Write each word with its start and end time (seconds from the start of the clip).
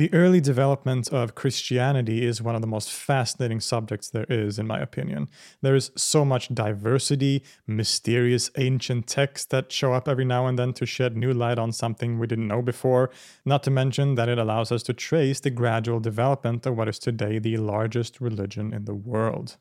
The 0.00 0.14
early 0.14 0.40
development 0.40 1.08
of 1.08 1.34
Christianity 1.34 2.24
is 2.24 2.40
one 2.40 2.54
of 2.54 2.62
the 2.62 2.66
most 2.66 2.90
fascinating 2.90 3.60
subjects 3.60 4.08
there 4.08 4.24
is, 4.30 4.58
in 4.58 4.66
my 4.66 4.80
opinion. 4.80 5.28
There 5.60 5.74
is 5.74 5.90
so 5.94 6.24
much 6.24 6.48
diversity, 6.54 7.44
mysterious 7.66 8.50
ancient 8.56 9.06
texts 9.06 9.46
that 9.48 9.70
show 9.70 9.92
up 9.92 10.08
every 10.08 10.24
now 10.24 10.46
and 10.46 10.58
then 10.58 10.72
to 10.72 10.86
shed 10.86 11.18
new 11.18 11.34
light 11.34 11.58
on 11.58 11.70
something 11.70 12.18
we 12.18 12.26
didn't 12.26 12.48
know 12.48 12.62
before, 12.62 13.10
not 13.44 13.62
to 13.64 13.70
mention 13.70 14.14
that 14.14 14.30
it 14.30 14.38
allows 14.38 14.72
us 14.72 14.82
to 14.84 14.94
trace 14.94 15.38
the 15.38 15.50
gradual 15.50 16.00
development 16.00 16.64
of 16.64 16.78
what 16.78 16.88
is 16.88 16.98
today 16.98 17.38
the 17.38 17.58
largest 17.58 18.22
religion 18.22 18.72
in 18.72 18.86
the 18.86 18.94
world. 18.94 19.58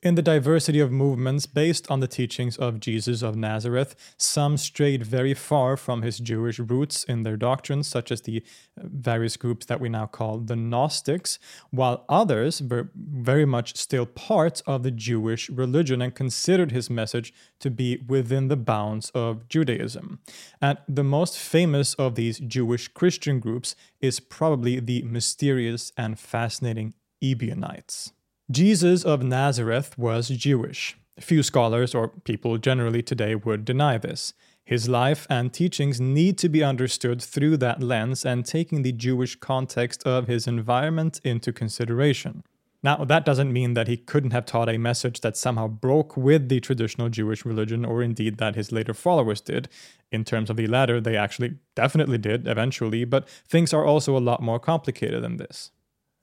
In 0.00 0.14
the 0.14 0.22
diversity 0.22 0.78
of 0.78 0.92
movements 0.92 1.46
based 1.46 1.90
on 1.90 1.98
the 1.98 2.06
teachings 2.06 2.56
of 2.56 2.78
Jesus 2.78 3.20
of 3.20 3.34
Nazareth, 3.34 3.96
some 4.16 4.56
strayed 4.56 5.04
very 5.04 5.34
far 5.34 5.76
from 5.76 6.02
his 6.02 6.20
Jewish 6.20 6.60
roots 6.60 7.02
in 7.02 7.24
their 7.24 7.36
doctrines, 7.36 7.88
such 7.88 8.12
as 8.12 8.20
the 8.20 8.44
uh, 8.80 8.84
various 8.84 9.36
groups 9.36 9.66
that 9.66 9.80
we 9.80 9.88
now 9.88 10.06
call 10.06 10.38
the 10.38 10.54
Gnostics, 10.54 11.40
while 11.70 12.04
others 12.08 12.62
were 12.62 12.92
very 12.94 13.44
much 13.44 13.76
still 13.76 14.06
part 14.06 14.62
of 14.68 14.84
the 14.84 14.92
Jewish 14.92 15.50
religion 15.50 16.00
and 16.00 16.14
considered 16.14 16.70
his 16.70 16.88
message 16.88 17.34
to 17.58 17.68
be 17.68 18.04
within 18.06 18.46
the 18.46 18.56
bounds 18.56 19.10
of 19.16 19.48
Judaism. 19.48 20.20
And 20.62 20.78
the 20.88 21.02
most 21.02 21.36
famous 21.36 21.94
of 21.94 22.14
these 22.14 22.38
Jewish 22.38 22.86
Christian 22.86 23.40
groups 23.40 23.74
is 24.00 24.20
probably 24.20 24.78
the 24.78 25.02
mysterious 25.02 25.90
and 25.96 26.16
fascinating 26.20 26.94
Ebionites. 27.20 28.12
Jesus 28.50 29.04
of 29.04 29.22
Nazareth 29.22 29.98
was 29.98 30.30
Jewish. 30.30 30.96
Few 31.20 31.42
scholars 31.42 31.94
or 31.94 32.08
people 32.08 32.56
generally 32.56 33.02
today 33.02 33.34
would 33.34 33.66
deny 33.66 33.98
this. 33.98 34.32
His 34.64 34.88
life 34.88 35.26
and 35.28 35.52
teachings 35.52 36.00
need 36.00 36.38
to 36.38 36.48
be 36.48 36.64
understood 36.64 37.20
through 37.20 37.58
that 37.58 37.82
lens 37.82 38.24
and 38.24 38.46
taking 38.46 38.80
the 38.80 38.92
Jewish 38.92 39.36
context 39.36 40.02
of 40.06 40.28
his 40.28 40.46
environment 40.46 41.20
into 41.24 41.52
consideration. 41.52 42.42
Now, 42.82 43.04
that 43.04 43.26
doesn't 43.26 43.52
mean 43.52 43.74
that 43.74 43.88
he 43.88 43.98
couldn't 43.98 44.30
have 44.30 44.46
taught 44.46 44.70
a 44.70 44.78
message 44.78 45.20
that 45.20 45.36
somehow 45.36 45.68
broke 45.68 46.16
with 46.16 46.48
the 46.48 46.60
traditional 46.60 47.10
Jewish 47.10 47.44
religion, 47.44 47.84
or 47.84 48.02
indeed 48.02 48.38
that 48.38 48.54
his 48.54 48.72
later 48.72 48.94
followers 48.94 49.42
did. 49.42 49.68
In 50.10 50.24
terms 50.24 50.48
of 50.48 50.56
the 50.56 50.68
latter, 50.68 51.02
they 51.02 51.18
actually 51.18 51.56
definitely 51.74 52.16
did 52.16 52.48
eventually, 52.48 53.04
but 53.04 53.28
things 53.28 53.74
are 53.74 53.84
also 53.84 54.16
a 54.16 54.20
lot 54.20 54.40
more 54.40 54.58
complicated 54.58 55.22
than 55.22 55.36
this. 55.36 55.70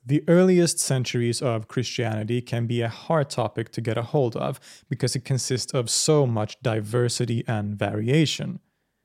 The 0.08 0.24
earliest 0.28 0.80
centuries 0.80 1.42
of 1.42 1.68
Christianity 1.68 2.40
can 2.40 2.68
be 2.68 2.82
a 2.82 2.90
hard 2.90 3.32
topic 3.32 3.72
to 3.72 3.82
get 3.82 3.98
a 3.98 4.04
hold 4.04 4.36
of 4.36 4.60
because 4.88 5.16
it 5.16 5.26
consists 5.26 5.74
of 5.74 5.90
so 5.90 6.28
much 6.28 6.60
diversity 6.62 7.44
and 7.48 7.76
variation. 7.76 8.60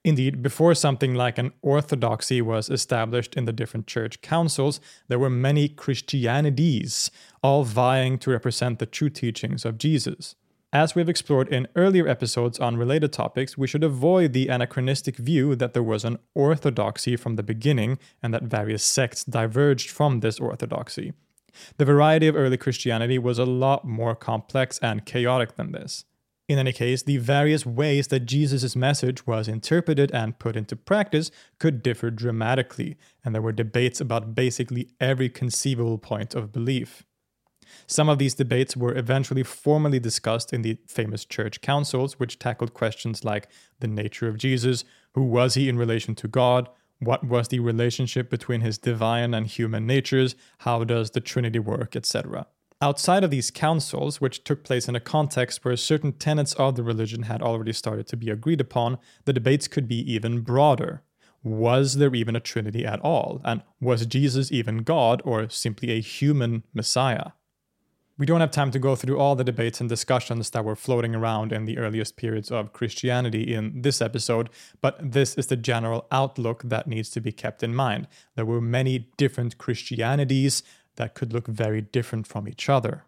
Indeed, 0.04 0.42
before 0.42 0.74
something 0.74 1.14
like 1.14 1.38
an 1.38 1.52
orthodoxy 1.62 2.42
was 2.42 2.68
established 2.68 3.34
in 3.34 3.46
the 3.46 3.52
different 3.52 3.86
church 3.86 4.20
councils, 4.20 4.80
there 5.08 5.18
were 5.18 5.30
many 5.30 5.68
Christianities, 5.68 7.10
all 7.42 7.64
vying 7.64 8.18
to 8.18 8.30
represent 8.30 8.78
the 8.78 8.86
true 8.86 9.10
teachings 9.10 9.64
of 9.64 9.78
Jesus. 9.78 10.36
As 10.72 10.94
we've 10.94 11.08
explored 11.08 11.48
in 11.48 11.66
earlier 11.74 12.06
episodes 12.06 12.60
on 12.60 12.76
related 12.76 13.12
topics, 13.12 13.58
we 13.58 13.66
should 13.66 13.82
avoid 13.82 14.32
the 14.32 14.46
anachronistic 14.46 15.16
view 15.16 15.56
that 15.56 15.74
there 15.74 15.82
was 15.82 16.04
an 16.04 16.18
orthodoxy 16.32 17.16
from 17.16 17.34
the 17.34 17.42
beginning 17.42 17.98
and 18.22 18.32
that 18.32 18.44
various 18.44 18.84
sects 18.84 19.24
diverged 19.24 19.90
from 19.90 20.20
this 20.20 20.38
orthodoxy. 20.38 21.12
The 21.78 21.84
variety 21.84 22.28
of 22.28 22.36
early 22.36 22.56
Christianity 22.56 23.18
was 23.18 23.36
a 23.36 23.44
lot 23.44 23.84
more 23.84 24.14
complex 24.14 24.78
and 24.78 25.04
chaotic 25.04 25.56
than 25.56 25.72
this. 25.72 26.04
In 26.48 26.56
any 26.56 26.72
case, 26.72 27.02
the 27.02 27.16
various 27.16 27.66
ways 27.66 28.06
that 28.08 28.20
Jesus' 28.20 28.76
message 28.76 29.26
was 29.26 29.48
interpreted 29.48 30.12
and 30.12 30.38
put 30.38 30.54
into 30.54 30.76
practice 30.76 31.32
could 31.58 31.82
differ 31.82 32.12
dramatically, 32.12 32.96
and 33.24 33.34
there 33.34 33.42
were 33.42 33.50
debates 33.50 34.00
about 34.00 34.36
basically 34.36 34.90
every 35.00 35.28
conceivable 35.28 35.98
point 35.98 36.36
of 36.36 36.52
belief. 36.52 37.04
Some 37.86 38.08
of 38.08 38.18
these 38.18 38.34
debates 38.34 38.76
were 38.76 38.96
eventually 38.96 39.42
formally 39.42 39.98
discussed 39.98 40.52
in 40.52 40.62
the 40.62 40.78
famous 40.86 41.24
church 41.24 41.60
councils, 41.60 42.18
which 42.18 42.38
tackled 42.38 42.74
questions 42.74 43.24
like 43.24 43.48
the 43.80 43.88
nature 43.88 44.28
of 44.28 44.38
Jesus, 44.38 44.84
who 45.14 45.24
was 45.24 45.54
he 45.54 45.68
in 45.68 45.78
relation 45.78 46.14
to 46.16 46.28
God, 46.28 46.68
what 46.98 47.24
was 47.24 47.48
the 47.48 47.60
relationship 47.60 48.30
between 48.30 48.60
his 48.60 48.78
divine 48.78 49.34
and 49.34 49.46
human 49.46 49.86
natures, 49.86 50.36
how 50.58 50.84
does 50.84 51.10
the 51.10 51.20
Trinity 51.20 51.58
work, 51.58 51.96
etc. 51.96 52.46
Outside 52.82 53.24
of 53.24 53.30
these 53.30 53.50
councils, 53.50 54.20
which 54.20 54.42
took 54.42 54.64
place 54.64 54.88
in 54.88 54.96
a 54.96 55.00
context 55.00 55.64
where 55.64 55.76
certain 55.76 56.12
tenets 56.12 56.54
of 56.54 56.76
the 56.76 56.82
religion 56.82 57.24
had 57.24 57.42
already 57.42 57.74
started 57.74 58.06
to 58.06 58.16
be 58.16 58.30
agreed 58.30 58.60
upon, 58.60 58.98
the 59.26 59.34
debates 59.34 59.68
could 59.68 59.86
be 59.86 59.98
even 60.10 60.40
broader. 60.40 61.02
Was 61.42 61.96
there 61.96 62.14
even 62.14 62.36
a 62.36 62.40
Trinity 62.40 62.86
at 62.86 63.00
all? 63.00 63.40
And 63.44 63.62
was 63.80 64.06
Jesus 64.06 64.50
even 64.50 64.78
God 64.78 65.20
or 65.24 65.48
simply 65.48 65.90
a 65.90 66.00
human 66.00 66.64
Messiah? 66.72 67.32
We 68.20 68.26
don't 68.26 68.42
have 68.42 68.50
time 68.50 68.70
to 68.72 68.78
go 68.78 68.96
through 68.96 69.18
all 69.18 69.34
the 69.34 69.44
debates 69.44 69.80
and 69.80 69.88
discussions 69.88 70.50
that 70.50 70.62
were 70.62 70.76
floating 70.76 71.14
around 71.14 71.54
in 71.54 71.64
the 71.64 71.78
earliest 71.78 72.16
periods 72.16 72.50
of 72.50 72.74
Christianity 72.74 73.54
in 73.54 73.80
this 73.80 74.02
episode, 74.02 74.50
but 74.82 74.98
this 75.12 75.36
is 75.36 75.46
the 75.46 75.56
general 75.56 76.04
outlook 76.12 76.62
that 76.64 76.86
needs 76.86 77.08
to 77.12 77.22
be 77.22 77.32
kept 77.32 77.62
in 77.62 77.74
mind. 77.74 78.08
There 78.34 78.44
were 78.44 78.60
many 78.60 79.08
different 79.16 79.56
Christianities 79.56 80.62
that 80.96 81.14
could 81.14 81.32
look 81.32 81.46
very 81.46 81.80
different 81.80 82.26
from 82.26 82.46
each 82.46 82.68
other. 82.68 83.04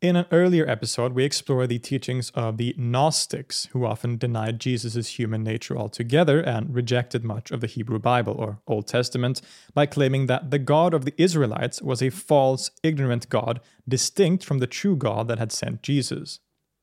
In 0.00 0.16
an 0.16 0.24
earlier 0.32 0.66
episode, 0.66 1.12
we 1.12 1.24
explored 1.24 1.68
the 1.68 1.78
teachings 1.78 2.30
of 2.30 2.56
the 2.56 2.74
Gnostics, 2.78 3.68
who 3.72 3.84
often 3.84 4.16
denied 4.16 4.58
Jesus' 4.58 5.18
human 5.18 5.44
nature 5.44 5.76
altogether 5.76 6.40
and 6.40 6.74
rejected 6.74 7.22
much 7.22 7.50
of 7.50 7.60
the 7.60 7.66
Hebrew 7.66 7.98
Bible 7.98 8.32
or 8.38 8.60
Old 8.66 8.86
Testament 8.86 9.42
by 9.74 9.84
claiming 9.84 10.24
that 10.24 10.50
the 10.50 10.58
God 10.58 10.94
of 10.94 11.04
the 11.04 11.12
Israelites 11.18 11.82
was 11.82 12.00
a 12.00 12.08
false, 12.08 12.70
ignorant 12.82 13.28
God 13.28 13.60
distinct 13.86 14.42
from 14.42 14.56
the 14.56 14.66
true 14.66 14.96
God 14.96 15.28
that 15.28 15.38
had 15.38 15.52
sent 15.52 15.82
Jesus. 15.82 16.40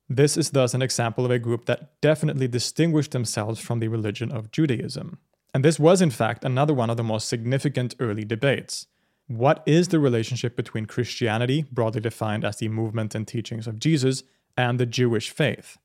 This 0.08 0.38
is 0.38 0.52
thus 0.52 0.76
an 0.76 0.84
example 0.84 1.26
of 1.26 1.32
a 1.32 1.40
group 1.40 1.66
that 1.66 2.00
definitely 2.02 2.48
distinguished 2.48 3.14
themselves 3.14 3.60
from 3.60 3.80
the 3.80 3.88
religion 3.88 4.32
of 4.32 4.52
Judaism. 4.52 5.18
And 5.56 5.66
this 5.66 5.80
was, 5.80 6.04
in 6.04 6.12
fact, 6.12 6.46
another 6.46 6.76
one 6.76 6.92
of 6.92 6.98
the 6.98 7.04
most 7.04 7.28
significant 7.28 7.96
early 8.00 8.26
debates. 8.26 8.86
What 9.28 9.62
is 9.66 9.90
the 9.90 10.00
relationship 10.00 10.56
between 10.56 10.86
Christianity, 10.86 11.66
broadly 11.70 12.00
defined 12.00 12.46
as 12.46 12.58
the 12.58 12.70
movement 12.70 13.14
and 13.14 13.28
teachings 13.28 13.68
of 13.68 13.78
Jesus, 13.78 14.24
and 14.56 14.80
the 14.80 14.86
Jewish 14.86 15.30
faith? 15.30 15.78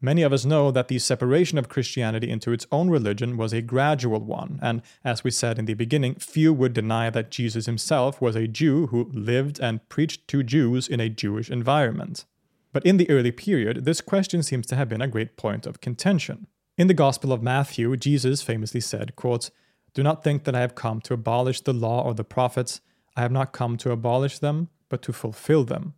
Many 0.00 0.22
of 0.22 0.32
us 0.32 0.46
know 0.46 0.70
that 0.70 0.88
the 0.88 0.98
separation 0.98 1.58
of 1.58 1.68
Christianity 1.68 2.30
into 2.30 2.52
its 2.52 2.66
own 2.72 2.88
religion 2.88 3.36
was 3.36 3.52
a 3.52 3.60
gradual 3.60 4.20
one, 4.20 4.58
and 4.62 4.80
as 5.04 5.24
we 5.24 5.30
said 5.30 5.58
in 5.58 5.66
the 5.66 5.74
beginning, 5.74 6.14
few 6.14 6.54
would 6.54 6.72
deny 6.72 7.10
that 7.10 7.30
Jesus 7.30 7.66
himself 7.66 8.20
was 8.20 8.34
a 8.34 8.46
Jew 8.46 8.86
who 8.86 9.10
lived 9.12 9.60
and 9.60 9.86
preached 9.90 10.26
to 10.28 10.42
Jews 10.42 10.88
in 10.88 11.00
a 11.00 11.10
Jewish 11.10 11.50
environment. 11.50 12.24
But 12.72 12.84
in 12.86 12.96
the 12.96 13.08
early 13.10 13.32
period, 13.32 13.84
this 13.84 14.00
question 14.00 14.42
seems 14.42 14.66
to 14.66 14.76
have 14.76 14.88
been 14.88 15.02
a 15.02 15.08
great 15.08 15.36
point 15.36 15.66
of 15.66 15.80
contention. 15.80 16.46
In 16.78 16.88
the 16.88 16.94
Gospel 16.94 17.32
of 17.32 17.42
Matthew, 17.42 17.96
Jesus 17.96 18.42
famously 18.42 18.80
said, 18.80 19.16
quote, 19.16 19.50
Do 19.96 20.02
not 20.02 20.22
think 20.22 20.44
that 20.44 20.54
I 20.54 20.60
have 20.60 20.74
come 20.74 21.00
to 21.00 21.14
abolish 21.14 21.62
the 21.62 21.72
law 21.72 22.02
or 22.02 22.12
the 22.12 22.22
prophets. 22.22 22.82
I 23.16 23.22
have 23.22 23.32
not 23.32 23.54
come 23.54 23.78
to 23.78 23.92
abolish 23.92 24.40
them, 24.40 24.68
but 24.90 25.00
to 25.04 25.12
fulfill 25.14 25.64
them. 25.64 25.94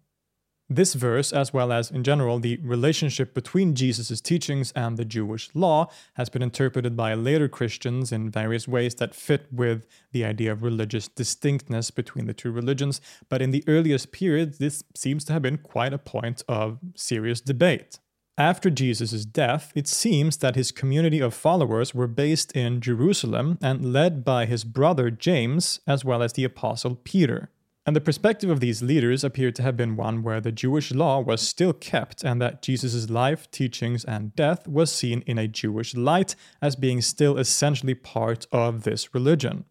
This 0.71 0.95
verse, 0.95 1.33
as 1.33 1.53
well 1.53 1.73
as 1.73 1.91
in 1.91 2.05
general 2.05 2.39
the 2.39 2.61
relationship 2.63 3.35
between 3.35 3.75
Jesus' 3.75 4.21
teachings 4.21 4.71
and 4.77 4.97
the 4.97 5.05
Jewish 5.05 5.51
law, 5.53 5.91
has 6.15 6.29
been 6.29 6.43
interpreted 6.43 6.97
by 6.97 7.15
later 7.15 7.49
Christians 7.49 8.13
in 8.13 8.31
various 8.31 8.69
ways 8.69 8.95
that 8.97 9.17
fit 9.17 9.53
with 9.53 9.85
the 10.13 10.25
idea 10.25 10.53
of 10.53 10.63
religious 10.63 11.09
distinctness 11.09 11.91
between 11.91 12.27
the 12.27 12.35
two 12.35 12.53
religions. 12.53 13.01
But 13.29 13.43
in 13.43 13.51
the 13.51 13.65
earliest 13.67 14.13
period, 14.13 14.61
this 14.61 14.85
seems 14.95 15.25
to 15.25 15.33
have 15.33 15.43
been 15.43 15.59
quite 15.59 15.93
a 15.93 15.99
point 15.99 16.45
of 16.47 16.79
serious 16.95 17.41
debate. 17.41 17.99
After 18.39 18.71
Jesus' 18.71 19.25
death, 19.25 19.73
it 19.75 19.89
seems 19.89 20.37
that 20.37 20.55
his 20.55 20.71
community 20.71 21.19
of 21.19 21.35
followers 21.35 21.93
were 21.93 22.07
based 22.07 22.53
in 22.53 22.81
Jerusalem 22.81 23.59
and 23.61 23.93
led 23.93 24.25
by 24.25 24.47
his 24.47 24.63
brother 24.63 25.11
James, 25.11 25.81
as 25.89 26.05
well 26.05 26.23
as 26.23 26.35
the 26.35 26.45
apostle 26.45 26.95
Peter. 26.95 27.51
And 27.85 27.97
the 27.97 28.01
perspective 28.01 28.49
of 28.49 28.61
these 28.61 28.81
leaders 28.81 29.25
appeared 29.25 29.57
to 29.57 29.63
have 29.65 29.77
been 29.77 29.97
one 29.97 30.23
where 30.23 30.41
the 30.41 30.53
Jewish 30.53 30.93
law 30.93 31.19
was 31.19 31.41
still 31.41 31.73
kept 31.73 32.23
and 32.23 32.41
that 32.41 32.63
Jesus' 32.63 33.11
life, 33.11 33.51
teachings, 33.51 34.05
and 34.05 34.37
death 34.37 34.69
was 34.69 34.93
seen 34.93 35.23
in 35.27 35.37
a 35.37 35.49
Jewish 35.49 35.97
light 35.97 36.37
as 36.63 36.77
being 36.77 37.01
still 37.01 37.39
essentially 37.39 37.95
part 37.95 38.47
of 38.53 38.85
this 38.85 39.15
religion. 39.15 39.65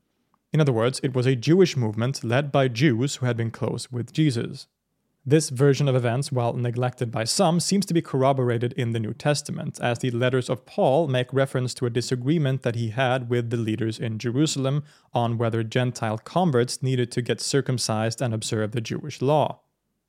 In 0.52 0.60
other 0.60 0.74
words, 0.74 1.00
it 1.04 1.16
was 1.16 1.26
a 1.26 1.38
Jewish 1.38 1.78
movement 1.78 2.22
led 2.22 2.52
by 2.52 2.68
Jews 2.68 3.16
who 3.16 3.28
had 3.28 3.38
been 3.38 3.52
close 3.52 3.90
with 3.94 4.12
Jesus. 4.12 4.68
This 5.30 5.50
version 5.50 5.90
of 5.90 5.96
events, 5.98 6.32
while 6.32 6.54
neglected 6.54 7.12
by 7.12 7.26
some, 7.26 7.60
seems 7.60 7.86
to 7.88 7.94
be 7.94 8.02
corroborated 8.02 8.72
in 8.78 8.94
the 8.94 9.00
New 9.00 9.14
Testament, 9.14 9.78
as 9.82 10.00
the 10.00 10.10
letters 10.10 10.50
of 10.50 10.66
Paul 10.66 11.10
make 11.10 11.34
reference 11.34 11.74
to 11.74 11.86
a 11.86 11.90
disagreement 11.90 12.62
that 12.62 12.76
he 12.76 12.92
had 12.92 13.30
with 13.30 13.50
the 13.50 13.58
leaders 13.58 14.00
in 14.00 14.20
Jerusalem 14.20 14.86
on 15.14 15.38
whether 15.38 15.64
Gentile 15.64 16.18
converts 16.18 16.82
needed 16.82 17.12
to 17.12 17.22
get 17.22 17.42
circumcised 17.42 18.22
and 18.22 18.34
observe 18.34 18.72
the 18.72 18.80
Jewish 18.80 19.22
law. 19.22 19.60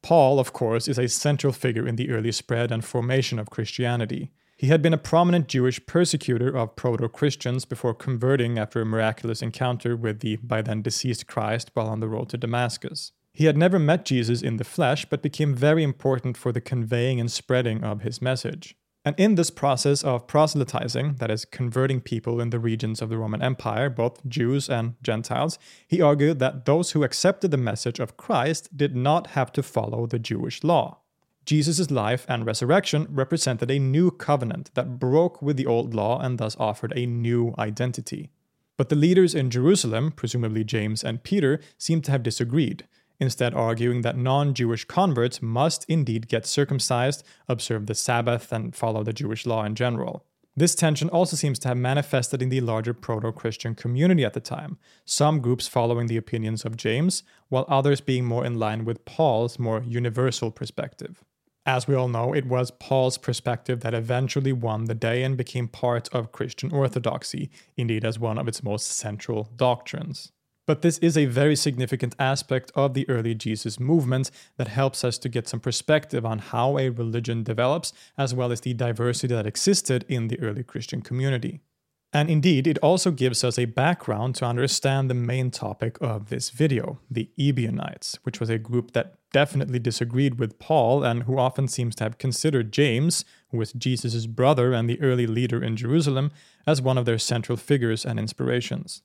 Paul, 0.03 0.39
of 0.39 0.53
course, 0.53 0.87
is 0.87 1.01
a 1.01 1.09
central 1.09 1.53
figure 1.53 1.89
in 1.89 1.97
the 1.97 2.11
early 2.11 2.31
spread 2.31 2.71
and 2.71 2.85
formation 2.85 3.41
of 3.41 3.51
Christianity. 3.51 4.31
He 4.57 4.69
had 4.69 4.83
been 4.83 4.95
a 4.95 4.99
prominent 4.99 5.49
Jewish 5.49 5.85
persecutor 5.85 6.57
of 6.57 6.77
proto 6.77 7.09
Christians 7.09 7.65
before 7.65 7.93
converting 7.93 8.57
after 8.57 8.81
a 8.81 8.87
miraculous 8.87 9.43
encounter 9.43 9.97
with 9.97 10.21
the 10.21 10.37
by 10.37 10.63
then 10.63 10.81
deceased 10.81 11.27
Christ 11.27 11.73
while 11.75 11.89
on 11.89 11.99
the 11.99 12.09
road 12.09 12.29
to 12.29 12.37
Damascus. 12.37 13.11
He 13.39 13.45
had 13.45 13.57
never 13.57 13.79
met 13.79 14.05
Jesus 14.05 14.43
in 14.43 14.57
the 14.57 14.65
flesh, 14.65 15.05
but 15.05 15.23
became 15.23 15.55
very 15.55 15.85
important 15.85 16.37
for 16.37 16.51
the 16.51 16.61
conveying 16.61 17.21
and 17.21 17.31
spreading 17.31 17.85
of 17.85 18.01
his 18.01 18.21
message. 18.21 18.75
And 19.05 19.15
in 19.17 19.37
this 19.37 19.49
process 19.49 20.03
of 20.03 20.27
proselytizing, 20.27 21.15
that 21.21 21.31
is, 21.31 21.45
converting 21.45 22.01
people 22.01 22.41
in 22.41 22.51
the 22.51 22.59
regions 22.59 23.01
of 23.01 23.11
the 23.11 23.17
Roman 23.17 23.41
Empire, 23.41 23.91
both 23.91 24.27
Jews 24.27 24.69
and 24.69 24.97
Gentiles, 25.05 25.57
he 25.87 26.03
argued 26.03 26.41
that 26.41 26.65
those 26.65 26.91
who 26.91 27.05
accepted 27.05 27.53
the 27.53 27.57
message 27.57 28.01
of 28.01 28.17
Christ 28.17 28.77
did 28.77 28.97
not 28.97 29.29
have 29.29 29.53
to 29.53 29.63
follow 29.63 30.09
the 30.09 30.19
Jewish 30.19 30.65
law. 30.65 30.99
Jesus' 31.45 31.93
life 31.93 32.27
and 32.29 32.45
resurrection 32.45 33.07
represented 33.09 33.71
a 33.71 33.79
new 33.79 34.11
covenant 34.11 34.73
that 34.75 34.99
broke 34.99 35.41
with 35.41 35.57
the 35.57 35.67
old 35.67 35.95
law 35.95 36.19
and 36.19 36.39
thus 36.39 36.57
offered 36.59 36.93
a 36.97 37.07
new 37.07 37.55
identity. 37.57 38.31
But 38.77 38.89
the 38.89 38.97
leaders 38.97 39.33
in 39.33 39.49
Jerusalem, 39.49 40.11
presumably 40.11 40.65
James 40.65 41.05
and 41.05 41.23
Peter, 41.23 41.61
seem 41.79 42.03
to 42.03 42.11
have 42.11 42.25
disagreed 42.25 42.85
instead 43.21 43.55
arguing 43.55 44.03
that 44.03 44.17
non 44.17 44.55
Jewish 44.55 44.85
converts 44.85 45.43
must 45.43 45.85
indeed 45.89 46.29
get 46.29 46.47
circumcised, 46.47 47.25
observe 47.49 47.87
the 47.87 47.95
Sabbath, 47.95 48.53
and 48.53 48.75
follow 48.75 49.03
the 49.03 49.13
Jewish 49.13 49.47
law 49.47 49.65
in 49.65 49.75
general. 49.75 50.25
This 50.59 50.75
tension 50.75 51.09
also 51.11 51.37
seems 51.37 51.61
to 51.61 51.69
have 51.69 51.77
manifested 51.77 52.43
in 52.43 52.49
the 52.49 52.61
larger 52.61 52.93
proto 52.93 53.31
Christian 53.31 53.77
community 53.77 54.25
at 54.25 54.33
the 54.33 54.41
time, 54.41 54.77
some 55.05 55.39
groups 55.39 55.69
following 55.69 56.09
the 56.09 56.17
opinions 56.17 56.65
of 56.65 56.77
James, 56.77 57.23
while 57.49 57.65
others 57.69 58.01
being 58.01 58.25
more 58.25 58.45
in 58.45 58.59
line 58.59 58.85
with 58.85 59.05
Paul's 59.05 59.61
more 59.61 59.85
universal 59.87 60.51
perspective. 60.51 61.23
As 61.65 61.87
we 61.87 61.95
all 61.95 62.09
know, 62.09 62.33
it 62.33 62.47
was 62.47 62.73
Paul's 62.73 63.19
perspective 63.19 63.81
that 63.81 63.95
eventually 63.95 64.53
won 64.53 64.87
the 64.87 64.95
day 64.95 65.23
and 65.23 65.37
became 65.37 65.69
part 65.69 66.09
of 66.13 66.33
Christian 66.33 66.73
orthodoxy, 66.73 67.51
indeed, 67.77 68.05
as 68.05 68.19
one 68.19 68.37
of 68.37 68.49
its 68.49 68.63
most 68.63 68.87
central 68.89 69.51
doctrines. 69.55 70.33
But 70.69 70.83
this 70.83 70.99
is 70.99 71.17
a 71.17 71.25
very 71.25 71.57
significant 71.57 72.15
aspect 72.19 72.71
of 72.75 72.93
the 72.93 73.09
early 73.09 73.35
Jesus 73.35 73.81
movement 73.81 74.31
that 74.59 74.69
helps 74.69 75.03
us 75.03 75.17
to 75.17 75.29
get 75.31 75.49
some 75.49 75.61
perspective 75.61 76.27
on 76.27 76.41
how 76.41 76.77
a 76.77 76.91
religion 76.91 77.43
develops, 77.43 77.95
as 78.19 78.35
well 78.35 78.53
as 78.53 78.61
the 78.61 78.75
diversity 78.75 79.33
that 79.33 79.47
existed 79.47 80.05
in 80.11 80.29
the 80.29 80.39
early 80.41 80.63
Christian 80.63 81.01
community. 81.01 81.63
And 82.13 82.29
indeed, 82.29 82.67
it 82.67 82.77
also 82.83 83.11
gives 83.11 83.43
us 83.45 83.59
a 83.59 83.65
background 83.65 84.35
to 84.37 84.45
understand 84.45 85.09
the 85.09 85.15
main 85.15 85.51
topic 85.51 85.97
of 86.03 86.29
this 86.29 86.51
video, 86.51 86.99
the 87.11 87.31
Ebionites, 87.39 88.19
which 88.25 88.39
was 88.39 88.51
a 88.51 88.59
group 88.59 88.93
that 88.93 89.15
definitely 89.33 89.79
disagreed 89.79 90.39
with 90.39 90.59
Paul 90.59 91.03
and 91.03 91.23
who 91.23 91.39
often 91.39 91.69
seems 91.69 91.95
to 91.95 92.05
have 92.05 92.19
considered 92.19 92.73
James, 92.73 93.25
who 93.53 93.57
was 93.57 93.73
Jesus' 93.73 94.27
brother 94.27 94.75
and 94.75 94.87
the 94.87 95.01
early 95.01 95.27
leader 95.27 95.65
in 95.65 95.77
Jerusalem, 95.77 96.31
as 96.67 96.83
one 96.83 96.99
of 96.99 97.07
their 97.07 97.19
central 97.19 97.57
figures 97.57 98.05
and 98.05 98.19
inspirations. 98.19 99.01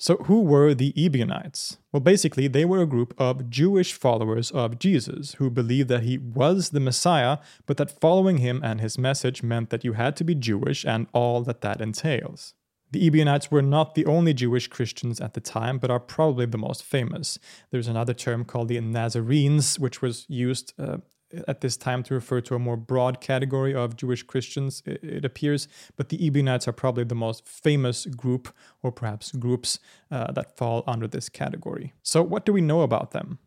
So, 0.00 0.16
who 0.26 0.42
were 0.42 0.74
the 0.74 0.92
Ebionites? 0.96 1.78
Well, 1.92 2.00
basically, 2.00 2.46
they 2.46 2.64
were 2.64 2.80
a 2.80 2.86
group 2.86 3.14
of 3.18 3.50
Jewish 3.50 3.92
followers 3.92 4.52
of 4.52 4.78
Jesus 4.78 5.34
who 5.34 5.50
believed 5.50 5.88
that 5.88 6.04
he 6.04 6.18
was 6.18 6.70
the 6.70 6.80
Messiah, 6.80 7.38
but 7.66 7.78
that 7.78 8.00
following 8.00 8.38
him 8.38 8.60
and 8.62 8.80
his 8.80 8.96
message 8.96 9.42
meant 9.42 9.70
that 9.70 9.84
you 9.84 9.94
had 9.94 10.14
to 10.16 10.24
be 10.24 10.36
Jewish 10.36 10.84
and 10.84 11.08
all 11.12 11.42
that 11.42 11.62
that 11.62 11.80
entails. 11.80 12.54
The 12.92 13.06
Ebionites 13.06 13.50
were 13.50 13.60
not 13.60 13.94
the 13.94 14.06
only 14.06 14.32
Jewish 14.32 14.68
Christians 14.68 15.20
at 15.20 15.34
the 15.34 15.40
time, 15.40 15.78
but 15.78 15.90
are 15.90 16.00
probably 16.00 16.46
the 16.46 16.56
most 16.56 16.84
famous. 16.84 17.38
There's 17.70 17.88
another 17.88 18.14
term 18.14 18.44
called 18.44 18.68
the 18.68 18.80
Nazarenes, 18.80 19.78
which 19.78 20.00
was 20.00 20.24
used 20.28 20.72
uh, 20.78 20.98
at 21.46 21.60
this 21.60 21.76
time 21.76 22.02
to 22.04 22.14
refer 22.14 22.40
to 22.40 22.54
a 22.54 22.58
more 22.58 22.76
broad 22.76 23.20
category 23.20 23.74
of 23.74 23.96
Jewish 23.96 24.22
Christians, 24.22 24.82
it, 24.86 25.24
appears, 25.24 25.68
but 25.96 26.08
the 26.08 26.18
Ebionites 26.18 26.66
are 26.66 26.72
probably 26.72 27.04
the 27.04 27.14
most 27.14 27.46
famous 27.46 28.06
group, 28.06 28.54
or 28.82 28.92
perhaps 28.92 29.32
groups, 29.32 29.78
uh, 30.10 30.32
that 30.32 30.56
fall 30.56 30.84
under 30.86 31.06
this 31.06 31.28
category. 31.28 31.92
So, 32.02 32.22
what 32.22 32.44
do 32.44 32.52
we 32.52 32.60
know 32.60 32.82
about 32.82 33.10
them? 33.10 33.38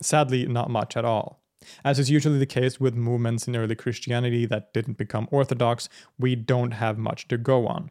Sadly, 0.00 0.46
not 0.46 0.70
much 0.70 0.96
at 0.96 1.04
all. 1.04 1.42
As 1.84 1.98
is 1.98 2.10
usually 2.10 2.38
the 2.38 2.46
case 2.46 2.78
with 2.78 2.94
movements 2.94 3.48
in 3.48 3.56
early 3.56 3.74
Christianity 3.74 4.46
that 4.46 4.72
didn't 4.72 4.96
become 4.96 5.28
Orthodox, 5.30 5.88
we 6.18 6.36
don't 6.36 6.70
have 6.72 6.98
much 6.98 7.28
to 7.28 7.36
go 7.36 7.66
on. 7.66 7.90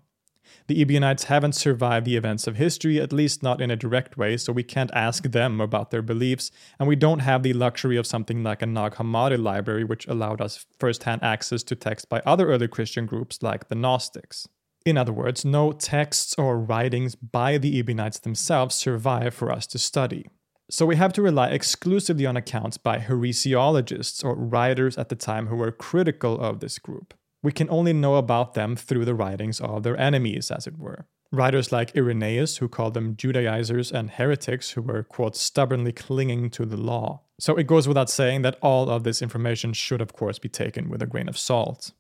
The 0.68 0.82
Ebionites 0.82 1.26
haven't 1.26 1.54
survived 1.54 2.06
the 2.06 2.16
events 2.16 2.48
of 2.48 2.56
history, 2.56 3.00
at 3.00 3.14
least 3.14 3.42
not 3.42 3.62
in 3.62 3.72
a 3.72 3.76
direct 3.76 4.18
way, 4.18 4.38
so 4.38 4.52
we 4.52 4.64
can't 4.64 4.92
ask 4.94 5.24
them 5.24 5.62
about 5.62 5.92
their 5.92 6.02
beliefs, 6.02 6.52
and 6.80 6.88
we 6.88 6.96
don't 6.96 7.20
have 7.20 7.44
the 7.44 7.54
luxury 7.54 7.98
of 7.98 8.08
something 8.08 8.44
like 8.44 8.62
a 8.62 8.66
Nag 8.66 8.94
Hammadi 8.94 9.42
library, 9.42 9.84
which 9.84 10.08
allowed 10.08 10.42
us 10.42 10.66
first 10.80 11.04
hand 11.04 11.24
access 11.24 11.64
to 11.64 11.76
text 11.76 12.10
by 12.10 12.22
other 12.26 12.48
early 12.48 12.68
Christian 12.68 13.06
groups 13.06 13.42
like 13.42 13.68
the 13.68 13.76
Gnostics. 13.76 14.48
In 14.86 14.98
other 14.98 15.14
words, 15.14 15.44
no 15.44 15.72
texts 15.72 16.34
or 16.38 16.60
writings 16.60 17.16
by 17.16 17.58
the 17.58 17.78
Ebionites 17.78 18.20
themselves 18.20 18.76
survive 18.76 19.34
for 19.34 19.52
us 19.52 19.68
to 19.68 19.78
study. 19.78 20.28
So 20.70 20.86
we 20.86 20.98
have 20.98 21.14
to 21.14 21.22
rely 21.22 21.50
exclusively 21.50 22.26
on 22.26 22.36
accounts 22.36 22.78
by 22.78 23.00
heresiologists 23.00 24.24
or 24.24 24.36
writers 24.36 24.98
at 24.98 25.10
the 25.10 25.16
time 25.16 25.48
who 25.48 25.56
were 25.56 25.72
critical 25.72 26.40
of 26.40 26.60
this 26.60 26.78
group 26.78 27.14
we 27.48 27.54
can 27.54 27.70
only 27.70 27.94
know 27.94 28.16
about 28.16 28.56
them 28.56 28.76
through 28.76 29.06
the 29.06 29.16
writings 29.16 29.62
of 29.62 29.84
their 29.84 29.96
enemies, 29.96 30.52
as 30.52 30.68
it 30.68 30.78
were. 30.78 31.06
Writers 31.32 31.72
like 31.72 31.96
Irenaeus, 31.96 32.58
who 32.58 32.68
called 32.68 32.94
them 32.94 33.16
Judaizers, 33.16 33.90
and 33.90 34.12
heretics, 34.12 34.72
who 34.72 34.82
were, 34.82 35.04
quote, 35.04 35.34
stubbornly 35.34 35.94
clinging 35.94 36.50
to 36.50 36.66
the 36.66 36.76
law. 36.76 37.22
So 37.40 37.56
it 37.56 37.66
goes 37.66 37.88
without 37.88 38.10
saying 38.10 38.42
that 38.42 38.60
all 38.62 38.90
of 38.90 39.06
this 39.06 39.22
information 39.22 39.72
should, 39.72 40.02
of 40.02 40.12
course, 40.12 40.40
be 40.40 40.50
taken 40.50 40.90
with 40.90 41.02
a 41.02 41.06
grain 41.06 41.30
of 41.30 41.38
salt. 41.38 41.94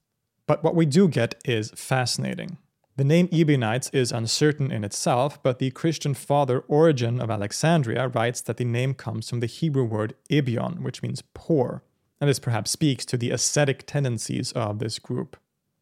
But 0.47 0.65
what 0.65 0.75
we 0.75 0.85
do 0.85 1.07
get 1.07 1.35
is 1.45 1.71
fascinating. 1.71 2.57
The 2.97 3.05
name 3.05 3.29
Ebionites 3.31 3.89
is 3.93 4.11
uncertain 4.11 4.69
in 4.69 4.83
itself, 4.83 5.41
but 5.41 5.59
the 5.59 5.71
Christian 5.71 6.13
father 6.13 6.59
Origen 6.67 7.21
of 7.21 7.29
Alexandria 7.29 8.09
writes 8.09 8.41
that 8.41 8.57
the 8.57 8.65
name 8.65 8.93
comes 8.93 9.29
from 9.29 9.39
the 9.39 9.47
Hebrew 9.47 9.85
word 9.85 10.13
Ibion, 10.29 10.83
which 10.83 11.01
means 11.01 11.23
poor. 11.33 11.83
And 12.19 12.29
this 12.29 12.39
perhaps 12.39 12.71
speaks 12.71 13.05
to 13.05 13.17
the 13.17 13.31
ascetic 13.31 13.85
tendencies 13.85 14.51
of 14.53 14.79
this 14.79 14.99
group. 14.99 15.37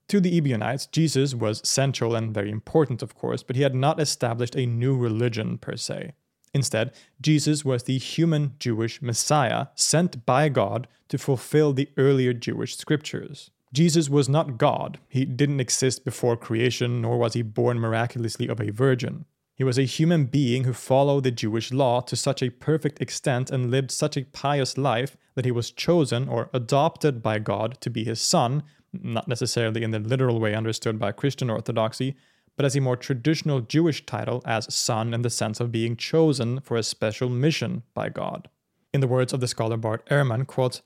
To 0.09 0.19
the 0.19 0.37
Ebionites, 0.37 0.85
Jesus 0.87 1.33
was 1.33 1.67
central 1.67 2.15
and 2.15 2.33
very 2.33 2.51
important, 2.51 3.01
of 3.01 3.15
course, 3.15 3.41
but 3.41 3.55
he 3.55 3.63
had 3.63 3.73
not 3.73 3.99
established 3.99 4.55
a 4.55 4.65
new 4.65 4.95
religion 4.95 5.57
per 5.57 5.75
se. 5.75 6.13
Instead, 6.53 6.93
Jesus 7.19 7.65
was 7.65 7.83
the 7.83 7.97
human 7.97 8.53
Jewish 8.59 9.01
Messiah 9.01 9.67
sent 9.75 10.25
by 10.25 10.47
God 10.47 10.87
to 11.09 11.17
fulfill 11.17 11.73
the 11.73 11.89
earlier 11.97 12.33
Jewish 12.33 12.77
scriptures. 12.77 13.49
Jesus 13.73 14.09
was 14.09 14.29
not 14.29 14.57
God. 14.57 14.99
He 15.09 15.25
didn't 15.25 15.59
exist 15.59 16.05
before 16.05 16.37
creation, 16.37 17.01
nor 17.01 17.17
was 17.17 17.33
he 17.33 17.41
born 17.41 17.79
miraculously 17.79 18.47
of 18.47 18.61
a 18.61 18.71
virgin. 18.71 19.25
He 19.55 19.63
was 19.63 19.77
a 19.77 19.83
human 19.83 20.25
being 20.25 20.65
who 20.65 20.73
followed 20.73 21.23
the 21.23 21.31
Jewish 21.31 21.71
law 21.71 22.01
to 22.01 22.15
such 22.17 22.43
a 22.43 22.49
perfect 22.49 23.01
extent 23.01 23.49
and 23.49 23.71
lived 23.71 23.89
such 23.89 24.17
a 24.17 24.25
pious 24.25 24.77
life 24.77 25.15
that 25.35 25.45
he 25.45 25.51
was 25.51 25.71
chosen 25.71 26.27
or 26.27 26.49
adopted 26.53 27.23
by 27.23 27.39
God 27.39 27.79
to 27.79 27.89
be 27.89 28.03
his 28.03 28.19
son, 28.19 28.63
not 28.91 29.29
necessarily 29.29 29.81
in 29.81 29.91
the 29.91 29.99
literal 29.99 30.41
way 30.41 30.53
understood 30.53 30.99
by 30.99 31.13
Christian 31.13 31.49
orthodoxy, 31.49 32.15
but 32.57 32.65
as 32.65 32.75
a 32.75 32.81
more 32.81 32.97
traditional 32.97 33.61
Jewish 33.61 34.05
title 34.05 34.41
as 34.45 34.73
son 34.73 35.13
in 35.13 35.21
the 35.21 35.29
sense 35.29 35.61
of 35.61 35.71
being 35.71 35.95
chosen 35.95 36.59
for 36.59 36.75
a 36.75 36.83
special 36.83 37.29
mission 37.29 37.83
by 37.93 38.09
God. 38.09 38.49
In 38.93 38.99
the 38.99 39.07
words 39.07 39.31
of 39.31 39.39
the 39.39 39.47
scholar 39.47 39.77
Bart 39.77 40.05
Ehrman, 40.09 40.45
quote, 40.47 40.81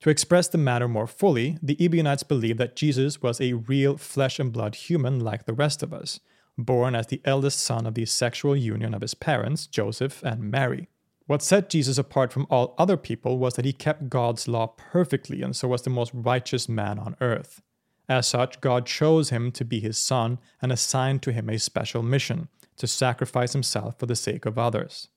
to 0.00 0.10
express 0.10 0.48
the 0.48 0.58
matter 0.58 0.88
more 0.88 1.06
fully, 1.06 1.58
the 1.62 1.76
Ebionites 1.78 2.22
believed 2.22 2.58
that 2.58 2.74
Jesus 2.74 3.22
was 3.22 3.40
a 3.40 3.52
real 3.52 3.96
flesh 3.96 4.38
and 4.40 4.52
blood 4.52 4.74
human 4.74 5.20
like 5.20 5.44
the 5.44 5.52
rest 5.52 5.82
of 5.82 5.92
us, 5.92 6.20
born 6.64 6.94
as 6.94 7.06
the 7.06 7.20
eldest 7.24 7.60
son 7.60 7.86
of 7.86 7.94
the 7.94 8.06
sexual 8.06 8.56
union 8.56 8.94
of 8.94 9.02
his 9.02 9.14
parents, 9.14 9.66
Joseph 9.66 10.22
and 10.22 10.50
Mary. 10.50 10.88
What 11.26 11.42
set 11.42 11.70
Jesus 11.70 11.98
apart 11.98 12.32
from 12.32 12.46
all 12.50 12.74
other 12.76 12.96
people 12.96 13.38
was 13.38 13.54
that 13.54 13.64
he 13.64 13.72
kept 13.72 14.08
God's 14.08 14.48
law 14.48 14.74
perfectly 14.76 15.42
and 15.42 15.54
so 15.54 15.68
was 15.68 15.82
the 15.82 15.90
most 15.90 16.10
righteous 16.12 16.68
man 16.68 16.98
on 16.98 17.16
earth. 17.20 17.62
As 18.08 18.26
such, 18.26 18.60
God 18.60 18.86
chose 18.86 19.30
him 19.30 19.52
to 19.52 19.64
be 19.64 19.78
his 19.78 19.96
son 19.96 20.40
and 20.60 20.72
assigned 20.72 21.22
to 21.22 21.32
him 21.32 21.48
a 21.48 21.58
special 21.58 22.02
mission 22.02 22.48
to 22.78 22.88
sacrifice 22.88 23.52
himself 23.52 23.98
for 23.98 24.06
the 24.06 24.16
sake 24.16 24.44
of 24.44 24.58
others. 24.58 25.08